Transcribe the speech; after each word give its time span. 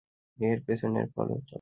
এর 0.39 0.57
পেছনেরটা 0.67 1.11
follow 1.15 1.35
chopper. 1.37 1.49